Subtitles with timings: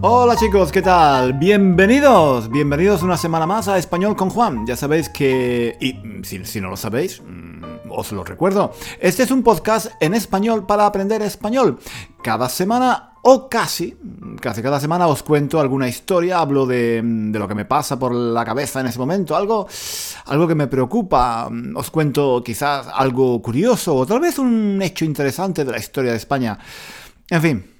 [0.00, 1.32] Hola chicos, ¿qué tal?
[1.32, 4.64] Bienvenidos, bienvenidos una semana más a Español con Juan.
[4.64, 9.32] Ya sabéis que, y mm, si, no lo sabéis, mm, os lo recuerdo, este es
[9.32, 11.80] un podcast en español para aprender español.
[12.22, 13.96] Cada semana o casi,
[14.40, 17.98] casi cada semana os cuento alguna historia, hablo de, mm, de, lo que me pasa
[17.98, 19.66] por la cabeza en ese momento, algo,
[20.26, 25.64] algo que me preocupa, os cuento quizás algo curioso o tal vez un hecho interesante
[25.64, 26.56] de la historia de España.
[27.30, 27.77] En fin,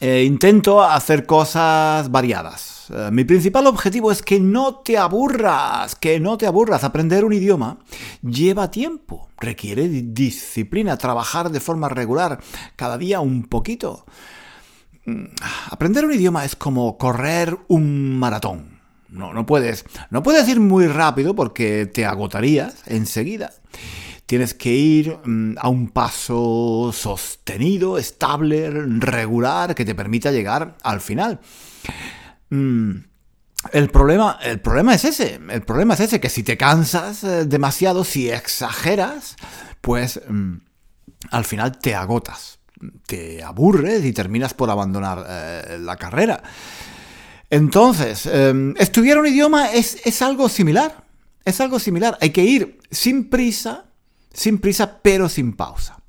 [0.00, 2.90] eh, intento hacer cosas variadas.
[2.90, 6.84] Eh, mi principal objetivo es que no te aburras, que no te aburras.
[6.84, 7.78] Aprender un idioma
[8.22, 12.40] lleva tiempo, requiere disciplina, trabajar de forma regular,
[12.76, 14.06] cada día un poquito.
[15.04, 15.24] Mm,
[15.70, 18.69] aprender un idioma es como correr un maratón.
[19.10, 23.52] No, no puedes, no puedes ir muy rápido porque te agotarías enseguida
[24.30, 31.00] tienes que ir mm, a un paso sostenido, estable, regular, que te permita llegar al
[31.00, 31.40] final.
[32.50, 32.92] Mm,
[33.72, 37.44] el problema, el problema es ese, el problema es ese, que si te cansas eh,
[37.44, 39.34] demasiado, si exageras,
[39.80, 40.58] pues mm,
[41.32, 42.60] al final te agotas,
[43.08, 46.40] te aburres y terminas por abandonar eh, la carrera.
[47.50, 51.04] Entonces, em, estudiar un idioma es, es algo similar,
[51.44, 53.86] es algo similar, hay que ir sin prisa,
[54.32, 56.00] sin prisa pero sin pausa.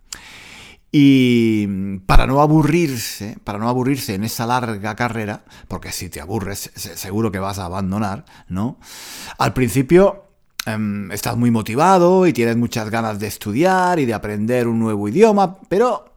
[0.92, 6.70] Y para no aburrirse, para no aburrirse en esa larga carrera, porque si te aburres
[6.76, 8.78] seguro que vas a abandonar, ¿no?
[9.38, 10.26] Al principio
[10.66, 15.08] em, estás muy motivado y tienes muchas ganas de estudiar y de aprender un nuevo
[15.08, 16.14] idioma, pero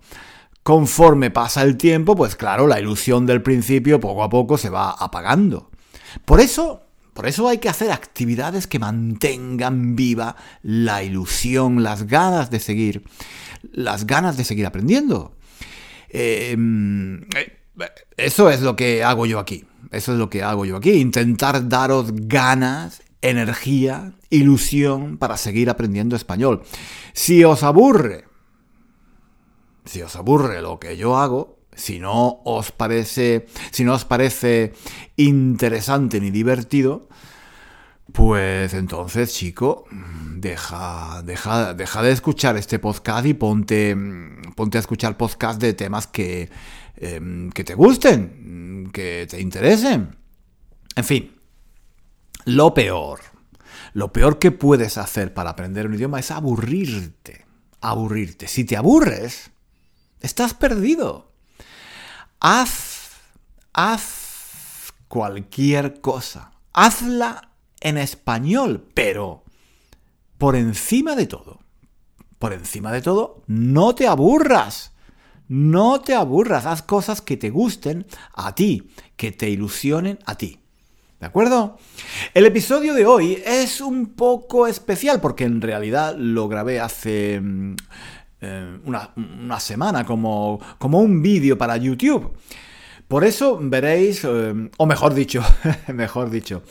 [0.64, 4.90] conforme pasa el tiempo, pues claro, la ilusión del principio poco a poco se va
[4.90, 5.70] apagando.
[6.24, 6.80] Por eso
[7.14, 13.04] por eso hay que hacer actividades que mantengan viva la ilusión, las ganas de seguir,
[13.72, 15.36] las ganas de seguir aprendiendo.
[16.08, 17.24] Em,
[18.16, 19.64] eso es lo que hago yo aquí.
[19.92, 20.90] Eso es lo que hago yo aquí.
[20.90, 26.62] Intentar daros ganas, energía, ilusión para seguir aprendiendo español.
[27.12, 28.24] Si os aburre,
[29.84, 34.72] si os aburre lo que yo hago, si no os parece, si no os parece
[35.16, 37.08] interesante ni divertido,
[38.12, 39.86] pues entonces, chico,
[40.36, 43.96] deja, deja, deja de escuchar este podcast y ponte,
[44.54, 46.48] ponte a escuchar podcast de temas que,
[46.96, 50.16] em, que te gusten, que te interesen.
[50.94, 51.40] En fin,
[52.44, 53.20] lo peor,
[53.94, 57.44] lo peor que puedes hacer para aprender un idioma es aburrirte.
[57.80, 58.46] Aburrirte.
[58.48, 59.50] Si te aburres,
[60.24, 61.30] estás perdido.
[62.40, 63.10] Haz,
[63.72, 66.52] haz cualquier cosa.
[66.72, 69.44] Hazla en español, pero
[70.38, 71.60] por encima de todo,
[72.38, 74.92] por encima de todo, no te aburras.
[75.46, 80.58] No te aburras, haz cosas que te gusten a ti, que te ilusionen a ti.
[81.20, 81.78] ¿De acuerdo?
[82.32, 87.76] El episodio de hoy es un poco especial porque en realidad lo grabé hace mm,
[88.44, 92.32] eh, una, semana como, como un vídeo para YouTube.
[93.08, 95.42] Por eso veréis, eh, o mejor dicho,
[95.92, 96.62] mejor dicho,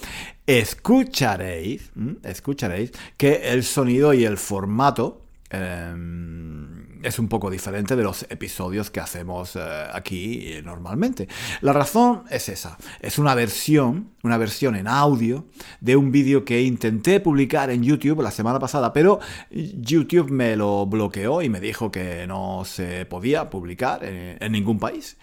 [0.46, 1.92] escucharéis,
[2.24, 8.90] escucharéis que el sonido y el formato em, es un poco diferente de los episodios
[8.90, 9.60] que hacemos eh,
[9.94, 11.28] aquí normalmente.
[11.62, 15.46] La razón es esa, es una versión, una versión en audio
[15.82, 19.20] de un vídeo que intenté publicar en YouTube la semana pasada, pero
[19.52, 25.18] YouTube me lo bloqueó y me dijo que no se podía publicar en, ningún país.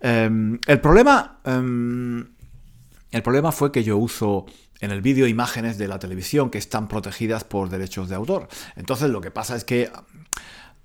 [0.00, 1.40] Em, el problema...
[1.44, 2.36] Em,
[3.12, 4.46] el problema fue que yo uso
[4.80, 8.48] en el vídeo imágenes de la televisión que están protegidas por derechos de autor.
[8.74, 9.90] Entonces lo que pasa es que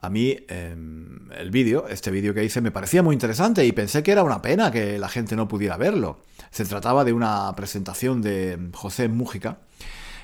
[0.02, 4.02] a mí em, el vídeo, este vídeo que hice, me parecía muy interesante y pensé
[4.02, 6.22] que era una pena que la gente no pudiera verlo.
[6.50, 9.60] Se trataba de una presentación de José Mújica,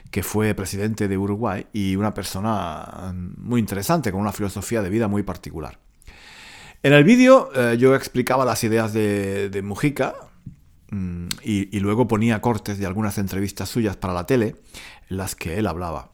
[0.10, 5.08] que fue presidente de Uruguay y una persona muy interesante, con una filosofía de vida
[5.08, 5.78] muy particular.
[6.82, 10.16] En el vídeo eh, yo explicaba las ideas de, Mujica
[10.90, 14.56] mm, y, luego ponía cortes de algunas entrevistas suyas para la tele
[15.10, 16.12] en las que él hablaba.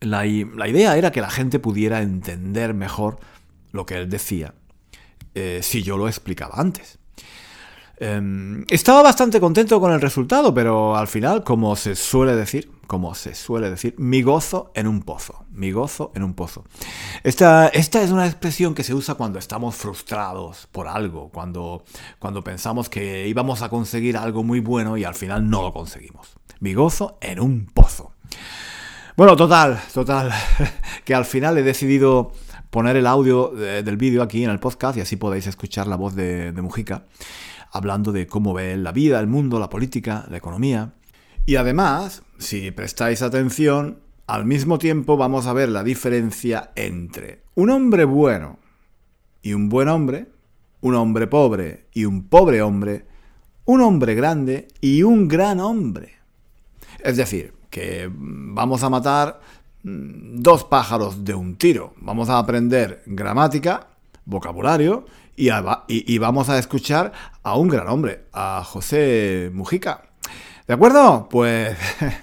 [0.00, 3.18] La, idea era que la gente pudiera entender mejor
[3.72, 4.54] lo que él decía
[5.34, 6.98] eh, si yo lo explicaba antes.
[8.00, 13.14] Em, estaba bastante contento con el resultado, pero al final, como se suele decir, como
[13.14, 15.44] se suele decir, mi gozo en un pozo.
[15.50, 16.64] Mi gozo en un pozo.
[17.24, 21.84] Esta, esta es una expresión que se usa cuando estamos frustrados por algo, cuando,
[22.20, 26.36] cuando pensamos que íbamos a conseguir algo muy bueno y al final no lo conseguimos.
[26.60, 28.12] Mi gozo en un pozo.
[29.18, 30.30] Bueno, total, total,
[31.04, 32.30] que al final he decidido
[32.70, 36.14] poner el audio del vídeo aquí en el podcast y así podéis escuchar la voz
[36.14, 37.04] de, de Mujica
[37.72, 40.94] hablando de cómo ve la vida, el mundo, la política, la economía.
[41.46, 43.98] Y además, si prestáis atención,
[44.28, 48.60] al mismo tiempo vamos a ver la diferencia entre un hombre bueno
[49.42, 50.28] y un buen hombre,
[50.80, 53.04] un hombre pobre y un pobre hombre,
[53.64, 56.12] un hombre grande y un gran hombre.
[57.00, 59.40] Es decir, que vamos a matar
[59.82, 61.94] mm, dos pájaros de un tiro.
[61.98, 63.88] Vamos a aprender gramática,
[64.24, 65.06] vocabulario
[65.38, 67.12] y, vamos a escuchar
[67.42, 70.02] a un gran hombre, a José Mujica.
[70.66, 71.28] ¿De acuerdo?
[71.30, 71.78] Pues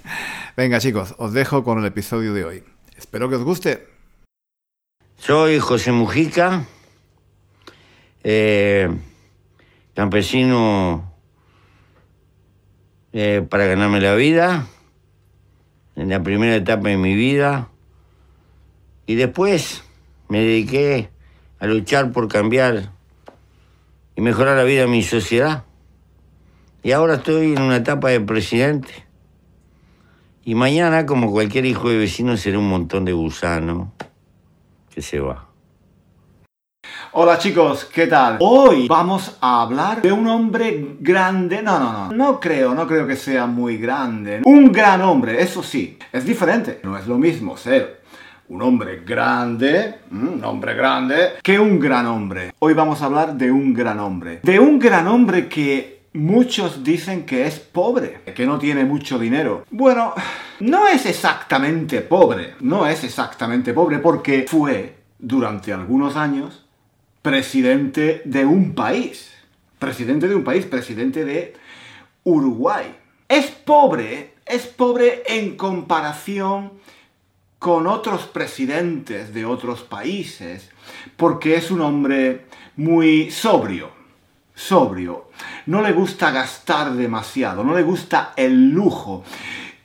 [0.58, 2.64] venga chicos, os dejo con el episodio de hoy.
[2.98, 3.88] Espero que os guste.
[5.18, 6.66] Soy José Mujica,
[8.24, 8.90] eh,
[9.94, 11.14] campesino
[13.14, 14.68] eh, para ganarme la vida,
[15.96, 17.70] en la primera etapa de mi vida,
[19.08, 19.84] y después
[20.30, 21.10] me dediqué
[21.60, 22.92] a luchar por cambiar
[24.16, 25.64] y mejorar la vida de mi sociedad.
[26.84, 29.06] Y ahora estoy en una etapa de presidente.
[30.44, 33.94] Y mañana, como cualquier hijo de vecino, será un montón de gusano
[34.94, 35.45] que se va.
[37.18, 38.36] Hola chicos, ¿qué tal?
[38.42, 41.62] Hoy vamos a hablar de un hombre grande.
[41.62, 42.12] No, no, no.
[42.12, 44.42] No creo, no creo que sea muy grande.
[44.44, 45.98] Un gran hombre, eso sí.
[46.12, 46.82] Es diferente.
[46.84, 48.02] No es lo mismo ser
[48.50, 52.54] un hombre grande, mm, un hombre grande, que un gran hombre.
[52.60, 54.42] Hoy vamos a hablar de un gran hombre.
[54.44, 59.64] De un gran hombre que muchos dicen que es pobre, que no tiene mucho dinero.
[59.72, 60.14] Bueno,
[60.60, 66.65] no es exactamente pobre, no es exactamente pobre porque fue durante algunos años
[67.26, 69.32] presidente de un país.
[69.80, 71.56] Presidente de un país, presidente de
[72.24, 72.96] Uruguay.
[73.28, 76.74] Es pobre, es pobre en comparación
[77.58, 80.70] con otros presidentes de otros países,
[81.18, 82.46] porque es un hombre
[82.76, 83.90] muy sobrio,
[84.54, 85.32] sobrio.
[85.66, 89.24] No le gusta gastar demasiado, no le gusta el lujo.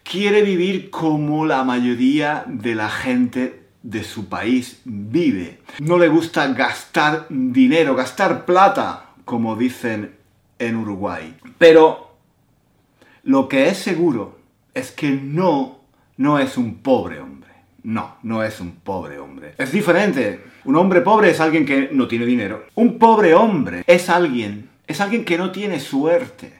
[0.02, 5.60] Quiere vivir como la mayoría de la gente de su país vive.
[5.78, 10.16] No le gusta gastar dinero, gastar plata, como dicen
[10.58, 11.36] en Uruguay.
[11.58, 12.16] Pero
[13.22, 14.38] lo que es seguro
[14.74, 15.80] es que no,
[16.16, 17.50] no es un pobre hombre.
[17.82, 19.54] No, no es un pobre hombre.
[19.56, 20.44] Es diferente.
[20.64, 22.66] Un hombre pobre es alguien que no tiene dinero.
[22.74, 26.52] Un pobre hombre es alguien, es alguien que no tiene suerte.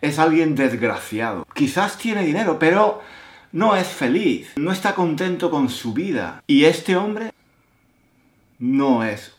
[0.00, 1.46] Es alguien desgraciado.
[1.52, 3.02] Quizás tiene dinero, pero
[3.52, 4.52] no es feliz.
[4.56, 6.42] No está contento con su vida.
[6.46, 7.32] Y este hombre
[8.58, 9.34] no es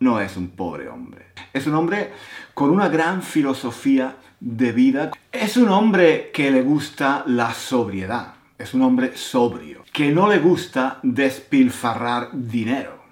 [0.00, 1.26] no es un pobre hombre.
[1.52, 2.12] Es un hombre
[2.54, 5.10] con una gran filosofía de vida.
[5.32, 8.34] Es un hombre que le gusta la sobriedad.
[8.56, 13.02] Es un hombre sobrio que no le gusta despilfarrar dinero.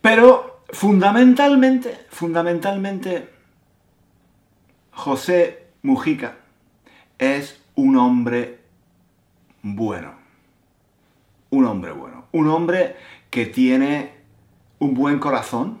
[0.00, 3.30] Pero fundamentalmente, fundamentalmente,
[4.92, 6.36] José Mujica
[7.18, 8.57] es un hombre
[9.62, 10.12] bueno.
[11.50, 12.26] Un hombre bueno.
[12.32, 12.96] Un hombre
[13.30, 14.12] que tiene
[14.78, 15.80] un buen corazón.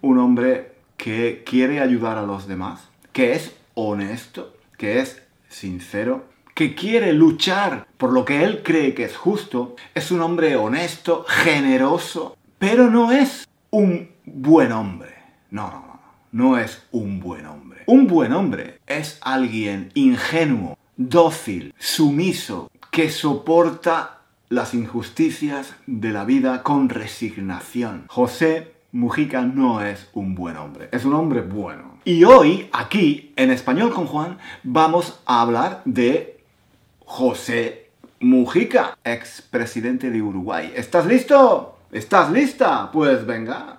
[0.00, 2.88] Un hombre que quiere ayudar a los demás.
[3.12, 4.54] Que es honesto.
[4.76, 10.10] Que es sincero que quiere luchar por lo que él cree que es justo, es
[10.10, 15.14] un hombre honesto, generoso, pero no es un buen hombre.
[15.50, 16.00] No, no, no,
[16.32, 17.82] no es un buen hombre.
[17.86, 24.18] Un buen hombre es alguien ingenuo, dócil, sumiso, que soporta
[24.50, 28.04] las injusticias de la vida con resignación.
[28.08, 31.96] José Mujica no es un buen hombre, es un hombre bueno.
[32.04, 36.38] Y hoy, aquí, en Español con Juan, vamos a hablar de
[37.06, 37.88] José
[38.20, 40.70] Mujica, expresidente de Uruguay.
[40.76, 41.78] ¿Estás listo?
[41.92, 42.90] ¿Estás lista?
[42.92, 43.78] Pues venga.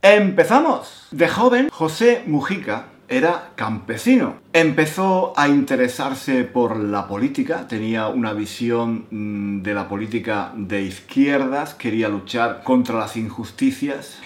[0.00, 1.08] Empezamos.
[1.10, 4.36] De joven, José Mujica era campesino.
[4.52, 11.74] Empezó a interesarse por la política, tenía una visión mm, de la política de izquierdas,
[11.74, 14.20] quería luchar contra las injusticias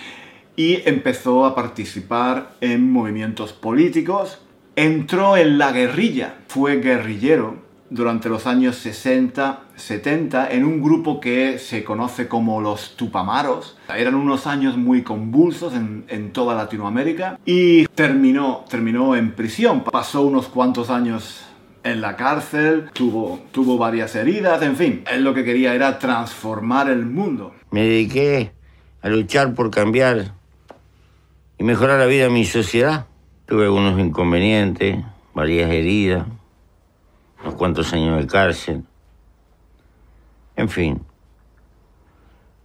[0.54, 4.38] y empezó a participar en movimientos políticos.
[4.76, 7.63] Entró en la guerrilla, fue guerrillero
[7.94, 13.78] durante los años 60, 70 en un grupo que se conoce como los Tupamaros.
[13.96, 19.84] Eran unos años muy convulsos en, toda Latinoamérica y terminó, terminó en prisión.
[19.84, 21.44] Pasó unos cuantos años
[21.84, 25.04] en la cárcel, tuvo, tuvo varias heridas, en fin.
[25.08, 27.54] Él lo que quería era transformar el mundo.
[27.70, 28.50] Me dediqué
[29.02, 30.32] a luchar por cambiar
[31.58, 33.06] y mejorar la vida de mi sociedad.
[33.46, 34.98] Tuve algunos inconvenientes,
[35.32, 36.26] varias heridas
[37.44, 38.84] unos cuantos años de cárcel.
[40.56, 41.02] En fin,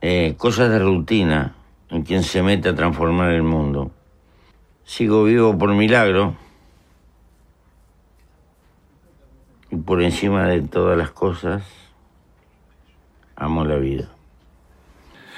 [0.01, 1.55] eh, cosas de rutina
[1.89, 3.91] en quien se mete a transformar el mundo.
[4.85, 6.35] Sigo vivo por milagro
[9.69, 11.63] y por encima de todas las cosas,
[13.35, 14.09] amo la vida.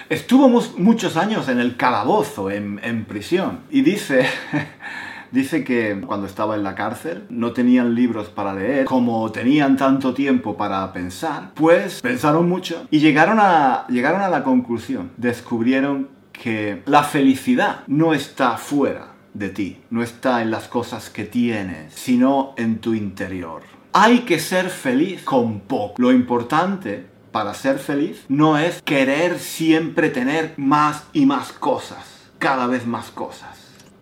[0.10, 4.28] Estuvo muchos años en el calabozo, en, en prisión, y dice
[5.32, 10.14] Dice que cuando estaba en la cárcel no tenían libros para leer, como tenían tanto
[10.14, 16.82] tiempo para pensar, pues pensaron mucho y llegaron a, llegaron a la conclusión, descubrieron que
[16.86, 22.54] la felicidad no está fuera de ti, no está en las cosas que tienes, sino
[22.58, 23.62] en tu interior.
[23.94, 25.96] Hay que ser feliz con poco.
[25.98, 32.68] Lo importante para ser feliz no es querer siempre tener más y más cosas, cada
[32.68, 33.58] vez más cosas.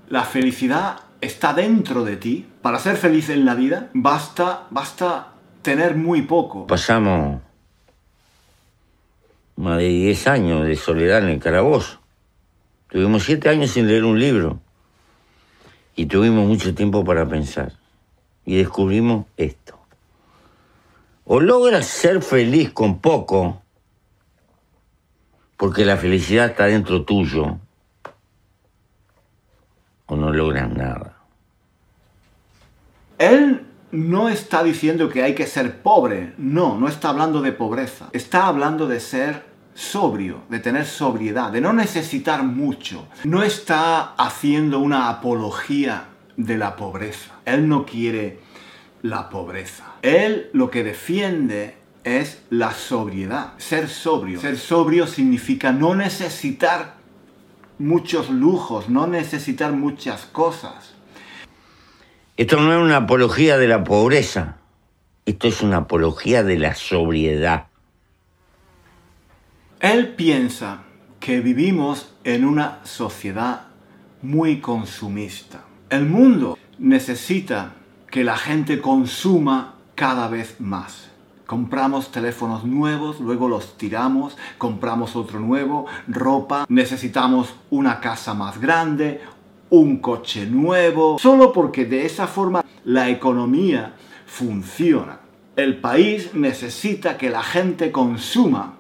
[0.08, 2.48] La felicidad está dentro de ti.
[2.62, 6.68] Para ser feliz en la vida basta, basta tener muy poco.
[6.68, 7.42] Pasamos
[9.56, 12.00] más de 10 años de soledad en el calabozo.
[12.88, 14.60] Tuvimos 7 años sin leer un libro.
[15.96, 17.74] Y tuvimos mucho tiempo para pensar.
[18.46, 19.78] Y descubrimos esto.
[21.26, 23.62] O logras ser feliz con poco,
[25.58, 27.60] porque la felicidad está dentro tuyo,
[30.08, 31.09] o no logran nada.
[33.20, 38.10] Él no está diciendo que hay que ser pobre, no, no está hablando de pobreza,
[38.14, 43.08] está hablando de ser sobrio, de tener sobriedad, de no necesitar mucho.
[43.24, 46.06] No está haciendo una apología
[46.38, 47.32] de la pobreza.
[47.46, 48.40] Él no quiere
[49.02, 49.86] la pobreza.
[50.02, 54.40] Él lo que defiende es la sobriedad, ser sobrio.
[54.40, 56.96] Ser sobrio significa no necesitar
[57.78, 60.94] muchos lujos, no necesitar muchas cosas.
[62.40, 64.56] Esto no es una apología de la pobreza,
[65.26, 67.66] esto es una apología de la sobriedad.
[69.82, 70.84] Él piensa
[71.20, 73.64] que vivimos en una sociedad
[74.22, 75.66] muy consumista.
[75.90, 77.74] El mundo necesita
[78.10, 81.10] que la gente consuma cada vez más.
[81.46, 89.20] Compramos teléfonos nuevos, luego los tiramos, compramos otro nuevo, ropa, necesitamos una casa más grande,
[89.70, 93.94] un coche nuevo, solo porque de esa forma la economía
[94.26, 95.20] funciona.
[95.56, 98.76] El país necesita que la gente consuma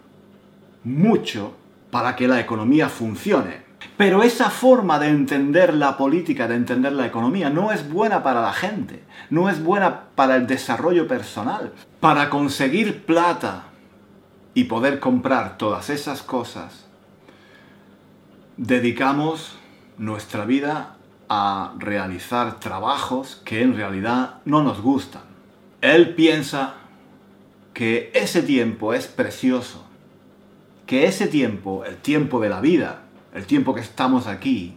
[0.83, 1.53] mucho
[1.91, 3.69] para que la economía funcione.
[3.97, 8.41] Pero esa forma de entender la política, de entender la economía, no es buena para
[8.41, 11.73] la gente, no es buena para el desarrollo personal.
[11.99, 13.65] Para conseguir plata
[14.53, 16.87] y poder comprar todas esas cosas,
[18.57, 19.58] dedicamos
[19.99, 20.95] nuestra vida
[21.29, 25.21] a realizar trabajos que en realidad no nos gustan.
[25.81, 26.75] Él piensa
[27.73, 29.85] que ese tiempo es precioso,
[30.87, 33.03] que ese tiempo, el tiempo de la vida,
[33.33, 34.75] el tiempo que estamos aquí,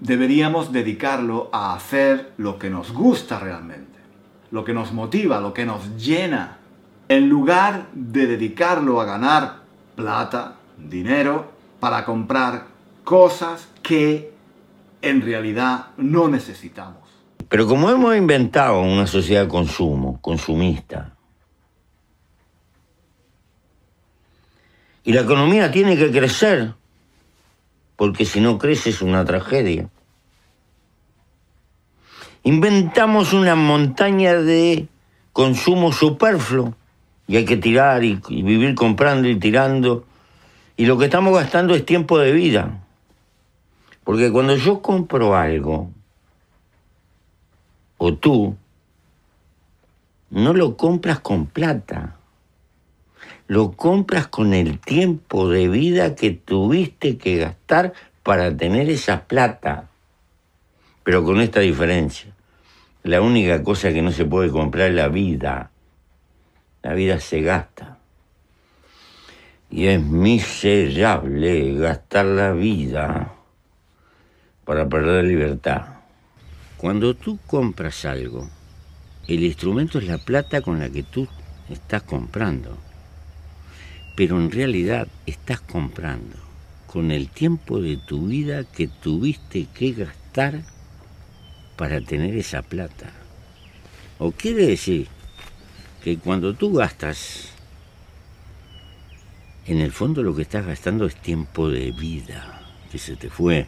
[0.00, 3.98] deberíamos dedicarlo a hacer lo que nos gusta realmente,
[4.50, 6.58] lo que nos motiva, lo que nos llena,
[7.08, 9.60] en lugar de dedicarlo a ganar
[9.94, 12.77] plata, dinero, para comprar
[13.08, 14.30] cosas que
[15.00, 17.08] en realidad no necesitamos.
[17.48, 21.14] Pero como hemos inventado una sociedad de consumo, consumista,
[25.04, 26.74] y la economía tiene que crecer,
[27.96, 29.88] porque si no crece es una tragedia.
[32.42, 34.86] Inventamos una montaña de
[35.32, 36.74] consumo superfluo
[37.26, 40.04] y hay que tirar y, vivir comprando y tirando.
[40.76, 42.84] Y lo que estamos gastando es tiempo de vida.
[44.08, 45.90] Porque cuando yo compro algo,
[47.98, 48.56] o tú,
[50.30, 52.14] no lo compras con plata
[53.48, 59.90] lo compras con el tiempo de vida que tuviste que gastar para tener esa plata.
[61.02, 62.32] pero con esta diferencia.
[63.02, 65.70] La única cosa que no se puede comprar es la vida.
[66.82, 67.98] La vida se gasta.
[69.70, 73.34] Y es miserable gastar la vida
[74.68, 75.86] para perder libertad.
[76.76, 78.50] Cuando tú compras algo,
[79.26, 81.26] el instrumento es la plata con la que tú
[81.70, 82.76] estás comprando.
[84.14, 86.36] Pero en realidad estás comprando
[86.86, 90.60] con el tiempo de tu vida que tuviste que gastar
[91.78, 93.10] para tener esa plata.
[94.18, 95.08] O quiere decir
[96.04, 97.52] que cuando tú gastas,
[99.64, 102.60] en el fondo lo que estás gastando es tiempo de vida
[102.92, 103.66] que se te fue.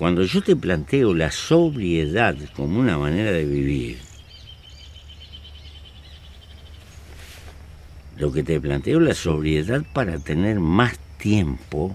[0.00, 3.98] Cuando yo te planteo la sobriedad como una manera de vivir,
[8.16, 11.94] lo que te planteo es la sobriedad para tener más tiempo,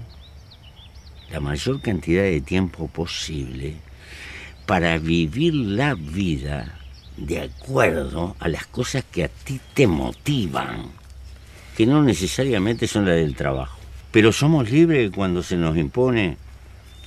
[1.32, 3.74] la mayor cantidad de tiempo posible,
[4.68, 6.78] para vivir la vida
[7.18, 10.92] de acuerdo a las cosas que a ti te motivan,
[11.76, 13.80] que no necesariamente son las del trabajo.
[14.12, 16.45] Pero somos libres cuando se nos impone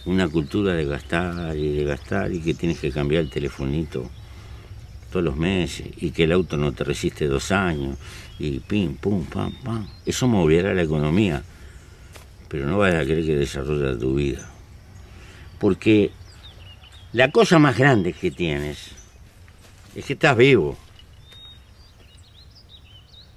[0.08, 4.10] una cultura de gastar y de gastar y que tienes que cambiar el telefonito
[5.12, 7.98] todos los meses y que el auto no te resiste dos años
[8.38, 9.86] y pim, pum, pam, pam.
[10.06, 11.42] Eso moverá la economía,
[12.48, 14.48] pero no vayas a creer que desarrolla tu vida.
[15.58, 16.10] Porque
[17.12, 18.92] la cosa más grande que tienes
[19.94, 20.78] es que estás vivo.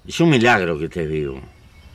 [0.08, 1.42] Es un milagro que estés vivo.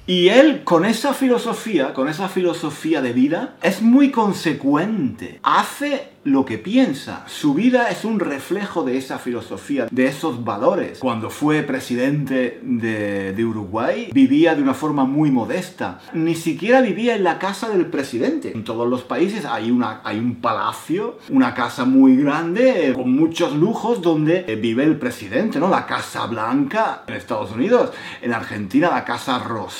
[0.08, 5.40] Y él, con esa filosofía, con esa filosofía de vida, es muy consecuente.
[5.42, 7.24] Hace lo que piensa.
[7.26, 10.98] Su vida es un reflejo de esa filosofía, de esos valores.
[10.98, 16.00] Cuando fue presidente de, Uruguay, vivía de una forma muy modesta.
[16.12, 18.52] Ni siquiera vivía en la casa del presidente.
[18.52, 23.54] En todos los países hay, una, hay un palacio, una casa muy grande, con muchos
[23.54, 25.68] lujos, donde vive el presidente, ¿no?
[25.68, 27.90] La Casa Blanca en Estados Unidos.
[28.20, 29.76] En Argentina, la Casa Rosa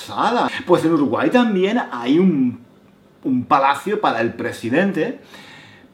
[0.66, 5.20] pues en Uruguay también hay un palacio para el presidente,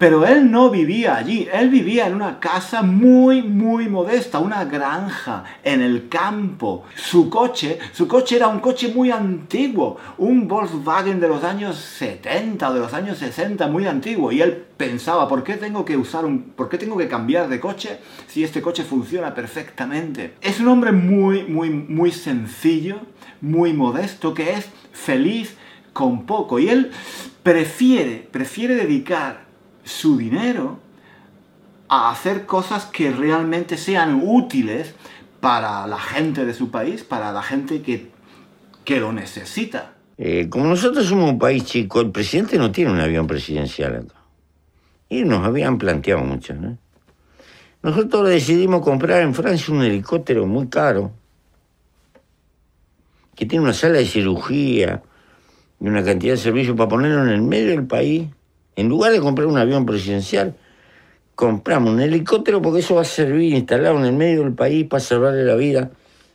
[0.03, 5.45] pero él no vivía allí, él vivía en una casa muy, muy modesta, una granja
[5.62, 6.83] en el campo.
[6.97, 12.69] Su coche, su coche era un coche muy antiguo, un Volkswagen de los años 70
[12.69, 14.33] o de los años 60, muy antiguo.
[14.33, 17.61] Y él pensaba, ¿por qué tengo que usar un, por qué tengo que cambiar de
[17.61, 20.35] coche si este coche funciona perfectamente?
[20.41, 22.97] Es un hombre muy, muy, muy sencillo,
[23.41, 25.55] muy modesto, que es feliz
[25.93, 26.59] con poco.
[26.59, 26.91] Y él
[27.45, 29.52] prefiere, prefiere dedicar
[29.85, 30.79] su dinero
[31.88, 34.95] a hacer cosas que realmente sean útiles
[35.40, 38.11] para la gente de su país, para la gente que,
[38.85, 39.95] que lo necesita.
[40.16, 44.07] Eh, como nosotros somos un país chico, el presidente no tiene un avión presidencial.
[45.09, 46.79] Y nos habían planteado mucho, ¿no?
[47.83, 51.11] Nosotros decidimos comprar en Francia un helicóptero muy caro,
[53.35, 55.03] que tiene una sala de cirugía
[55.81, 58.29] y una cantidad de servicios para ponerlo en el medio del país
[58.77, 60.57] en lugar de comprar un avión presidencial,
[61.35, 65.01] compramos un helicóptero porque eso va a servir instalado en el medio del país para
[65.01, 65.91] salvarle la vida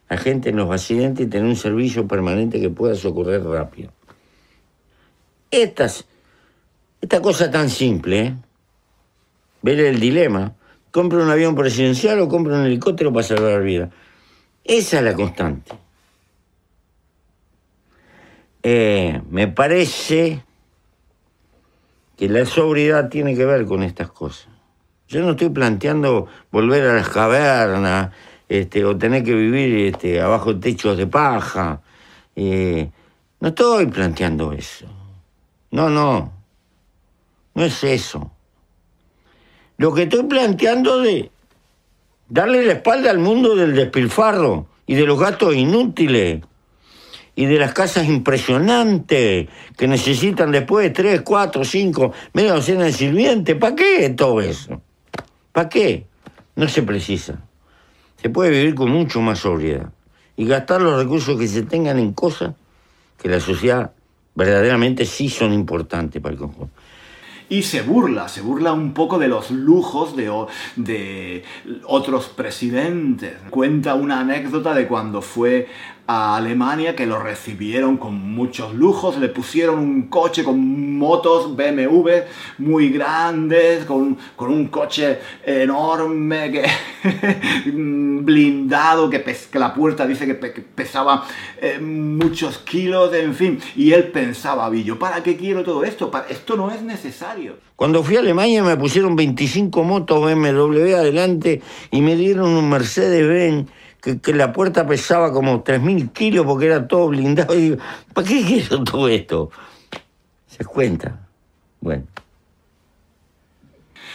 [0.10, 3.92] a gente en los accidentes y tener un servicio permanente que pueda socorrer rápido.
[5.52, 6.06] Estas,
[7.02, 8.36] esta cosa tan simple, ¿eh?
[9.62, 10.56] ver el dilema,
[10.92, 13.90] compra un avión presidencial o compra un helicóptero para salvar vida.
[14.64, 15.72] Esa es la constante.
[18.64, 20.44] Eh, me parece
[22.18, 24.50] que la sobriedad tiene que ver con estas cosas.
[25.08, 28.12] Yo no estoy planteando volver a las cavernas
[28.50, 31.82] este, o tener que vivir este, abajo de techos de paja.
[32.36, 32.90] Eh,
[33.40, 34.88] no estoy planteando eso.
[35.72, 36.34] No, no.
[37.54, 38.32] No es eso.
[39.78, 41.32] Lo que estoy planteando de
[42.28, 46.42] darle la espalda al mundo del despilfarro y de los gastos inútiles
[47.38, 49.48] y de las casas impresionantes
[49.78, 53.56] que necesitan después tres, cuatro, cinco, media docena de sirvientes.
[53.56, 54.82] ¿Para qué todo eso?
[55.52, 56.08] ¿Para qué?
[56.56, 57.40] No se precisa.
[58.20, 59.92] Se puede vivir con mucho más sobriedad
[60.36, 62.56] y gastar los recursos que se tengan en cosas
[63.22, 63.92] que la sociedad
[64.34, 66.74] verdaderamente sí son importantes para el conjunto
[67.50, 70.30] y se burla, se burla un poco de los lujos de,
[70.76, 71.44] de,
[71.86, 73.38] otros presidentes.
[73.50, 75.68] Cuenta una anécdota de cuando fue
[76.08, 82.10] a Alemania que lo recibieron con muchos lujos, le pusieron un coche con motos BMW
[82.60, 86.66] muy grandes, con, un coche enorme, que,
[87.72, 91.26] blindado, que, la puerta dice que, pesaba
[91.62, 96.10] eh, muchos kilos, en fin, y él pensaba, ¿yo para qué quiero todo esto?
[96.30, 97.58] esto no es necesario.
[97.76, 103.70] Cuando fui a Alemania me pusieron 25 motos BMW adelante y me dieron un Mercedes-Benz
[104.16, 107.58] que, la puerta pesaba como 3.000 kilos porque era todo blindado.
[107.58, 107.78] Y
[108.14, 109.52] ¿para qué quiero todo esto?
[110.48, 111.28] ¿Se cuenta?
[111.80, 112.04] Bueno.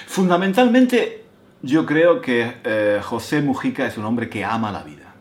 [0.07, 1.25] Fundamentalmente,
[1.63, 5.15] yo creo que eh, José Mujica es un hombre que ama la vida.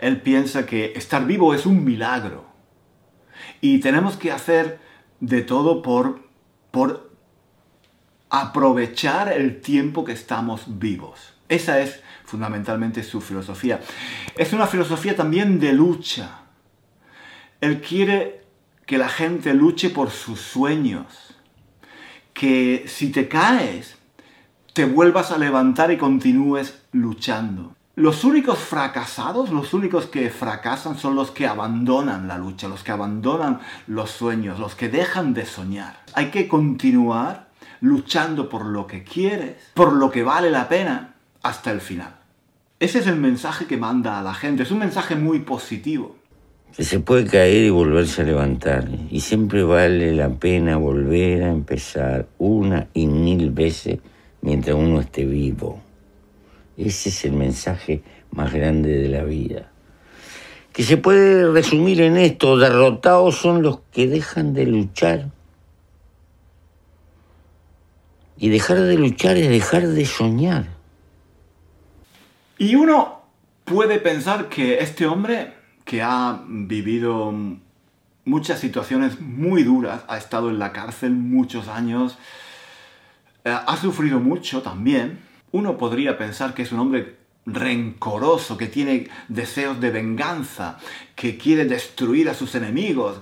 [0.00, 2.44] Él piensa que estar vivo es un milagro.
[3.60, 4.80] Y tenemos que hacer
[5.20, 6.20] de todo por,
[6.72, 7.11] por
[8.32, 11.34] aprovechar el tiempo que estamos vivos.
[11.50, 13.78] Esa es fundamentalmente su filosofía.
[14.34, 16.40] Es una filosofía también de lucha.
[17.60, 18.46] Él quiere
[18.86, 21.36] que la gente luche por sus sueños,
[22.32, 23.98] que si te caes,
[24.72, 27.76] te vuelvas a levantar y continúes luchando.
[27.96, 32.92] Los únicos fracasados, los únicos que fracasan son los que abandonan la lucha, los que
[32.92, 36.02] abandonan los sueños, los que dejan de soñar.
[36.14, 37.51] Hay que continuar
[37.82, 42.14] luchando por lo que quieres, por lo que vale la pena, hasta el final.
[42.78, 46.16] Ese es el mensaje que manda a la gente, es un mensaje muy positivo.
[46.74, 48.88] Que se puede caer y volverse a levantar.
[49.10, 53.98] Y siempre vale la pena volver a empezar una y mil veces
[54.40, 55.82] mientras uno esté vivo.
[56.78, 59.70] Ese es el mensaje más grande de la vida.
[60.72, 65.28] Que se puede resumir en esto, derrotados son los que dejan de luchar.
[68.42, 70.66] Y dejar de luchar es dejar de soñar.
[72.58, 73.20] Y uno
[73.64, 77.32] puede pensar que este hombre, que ha vivido
[78.24, 82.18] muchas situaciones muy duras, ha estado en la cárcel muchos años,
[83.44, 85.20] eh, ha sufrido mucho también,
[85.52, 90.78] uno podría pensar que es un hombre rencoroso, que tiene deseos de venganza,
[91.14, 93.20] que quiere destruir a sus enemigos.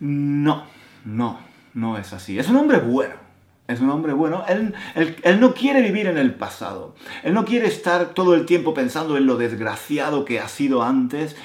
[0.00, 0.64] No,
[1.04, 1.40] no,
[1.74, 2.38] no es así.
[2.38, 3.25] Es un hombre bueno
[3.68, 4.44] es un hombre bueno.
[4.48, 6.94] Él, él, no quiere vivir en el pasado.
[7.24, 11.36] Él no quiere estar todo el tiempo pensando en lo desgraciado que ha sido antes.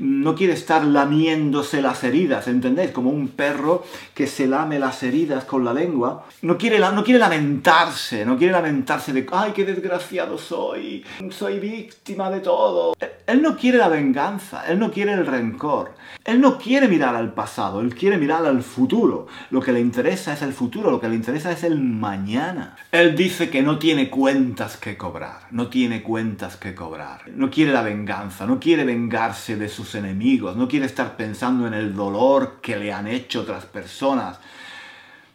[0.00, 2.90] No quiere estar lamiéndose las heridas, ¿entendéis?
[2.90, 3.84] Como un perro
[4.14, 6.26] que se lame las heridas con la lengua.
[6.42, 12.30] No quiere, no quiere lamentarse, no quiere lamentarse de, ay, qué desgraciado soy, soy víctima
[12.30, 12.94] de todo.
[13.26, 15.92] Él no quiere la venganza, él no quiere el rencor.
[16.24, 19.26] Él no quiere mirar al pasado, él quiere mirar al futuro.
[19.50, 22.76] Lo que le interesa es el futuro, lo que le interesa es el mañana.
[22.92, 27.22] Él dice que no tiene cuentas que cobrar, no tiene cuentas que cobrar.
[27.34, 31.74] No quiere la venganza, no quiere vengarse de sus enemigos, no quiere estar pensando en
[31.74, 34.40] el dolor que le han hecho otras personas.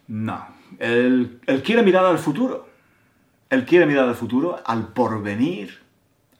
[0.08, 0.46] No,
[0.78, 2.68] él, él quiere mirar al futuro.
[3.50, 5.78] Él quiere mirar al futuro, al porvenir,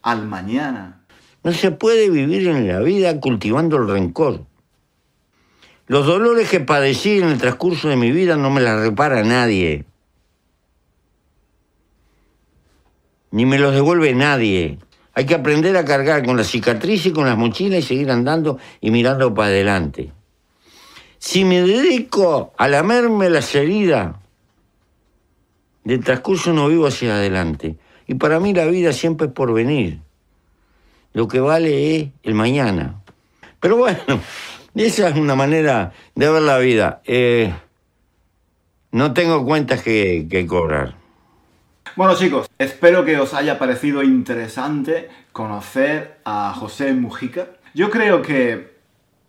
[0.03, 1.00] al mañana.
[1.44, 4.46] No se puede vivir en la vida cultivando el rencor.
[5.87, 9.85] Los dolores que padecí en el transcurso de mi vida no me las repara nadie.
[13.31, 14.79] Ni me los devuelve nadie.
[15.14, 18.59] Hay que aprender a cargar con la cicatriz y con las mochilas y seguir andando
[18.81, 20.12] y mirando para adelante.
[21.18, 24.16] Si me dedico a lamerme las heridas,
[25.85, 27.77] del transcurso no vivo hacia adelante.
[28.07, 30.00] Y para mí la vida siempre es por venir.
[31.12, 33.00] Lo que vale es el mañana.
[33.61, 33.98] Pero bueno,
[34.74, 37.03] esa es una manera de ver la vida.
[37.05, 37.55] Eh,
[38.90, 41.03] no tengo cuentas que cobrar.
[41.96, 47.50] Bueno chicos, espero que os haya parecido interesante conocer a José Mujica.
[47.72, 48.74] Yo creo que,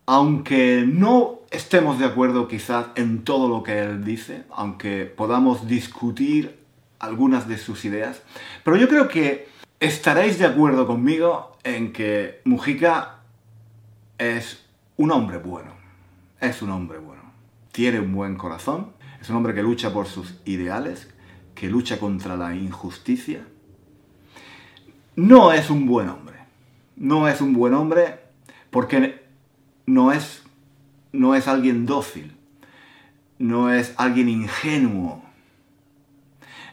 [0.07, 6.57] aunque no estemos de acuerdo quizás en todo lo que él dice, aunque podamos discutir
[6.97, 8.23] algunas de sus ideas,
[8.63, 9.47] pero yo creo que
[9.79, 13.19] estaréis de acuerdo conmigo en que Mujica
[14.17, 14.65] es
[14.97, 15.75] un hombre bueno.
[16.41, 17.21] Es un hombre bueno.
[17.71, 18.93] Tiene un buen corazón.
[19.21, 21.13] Es un hombre que lucha por sus ideales,
[21.55, 23.47] que lucha contra la injusticia.
[25.15, 26.35] No es un buen hombre.
[26.97, 28.19] No es un buen hombre
[28.69, 29.23] porque
[29.85, 30.43] no es,
[31.13, 32.35] no es alguien dócil.
[33.39, 35.23] No es alguien ingenuo.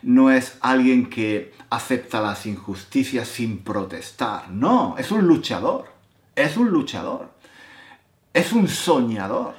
[0.02, 4.50] No es alguien que acepta las injusticias sin protestar.
[4.50, 5.86] No, es un luchador.
[6.34, 7.30] Es un luchador.
[8.34, 9.54] Es un soñador.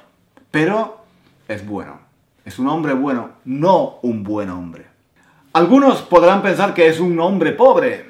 [0.50, 1.04] Pero
[1.48, 1.98] es bueno.
[2.44, 4.93] Es un hombre bueno, no un buen hombre.
[5.54, 8.06] Algunos podrán pensar que es un hombre pobre.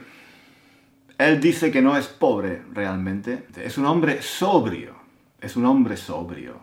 [1.19, 4.95] Él dice que no es pobre realmente, es un hombre sobrio,
[5.43, 6.59] es un hombre sobrio,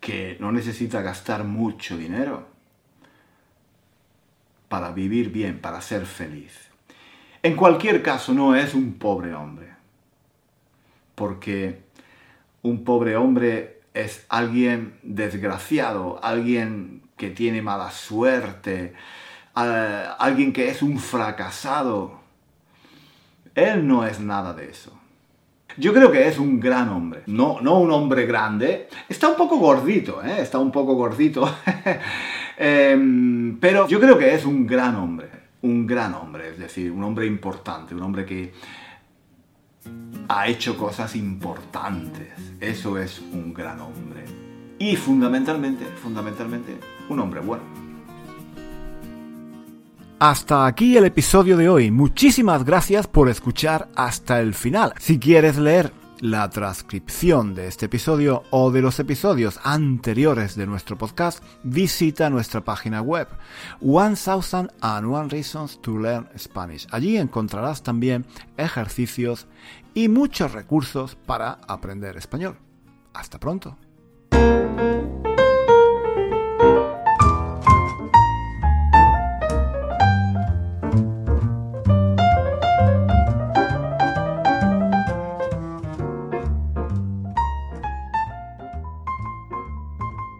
[0.00, 2.48] que no necesita gastar mucho dinero
[4.68, 6.70] para vivir bien, para ser feliz.
[7.44, 9.68] En cualquier caso, no es un pobre hombre,
[11.14, 11.82] porque
[12.62, 18.94] un pobre hombre es alguien desgraciado, alguien que tiene mala suerte,
[19.54, 22.20] alguien que es un fracasado.
[23.54, 24.92] Él no es nada de eso.
[25.76, 28.88] Yo creo que es un gran hombre, no, no un hombre grande.
[29.08, 30.40] Está un poco gordito, ¿eh?
[30.40, 31.48] está un poco gordito.
[32.56, 35.28] Em, pero yo creo que es un gran hombre,
[35.62, 38.52] un gran hombre, es decir, un hombre importante, un hombre que
[40.28, 42.32] ha hecho cosas importantes.
[42.60, 44.24] Eso es un gran hombre.
[44.78, 46.76] Y fundamentalmente, fundamentalmente,
[47.08, 47.83] un hombre bueno.
[50.26, 51.90] Hasta aquí el episodio de hoy.
[51.90, 54.94] Muchísimas gracias por escuchar hasta el final.
[54.98, 60.96] Si quieres leer la transcripción de este episodio o de los episodios anteriores de nuestro
[60.96, 63.28] podcast, visita nuestra página web
[63.82, 66.86] One Thousand and One Reasons to Learn Spanish.
[66.90, 68.24] Allí encontrarás también
[68.56, 69.46] ejercicios
[69.92, 72.56] y muchos recursos para aprender español.
[73.12, 73.76] Hasta pronto.